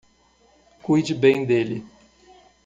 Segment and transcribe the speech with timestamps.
[0.81, 1.85] Cuide bem dele.